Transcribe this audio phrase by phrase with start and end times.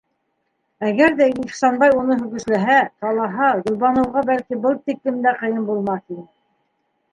[0.87, 6.29] Әгәр ҙә Ихсанбай уны көсләһә, талаһа, Гөлбаныуға, бәлки, был тиклем дә ҡыйын булмаҫ ине.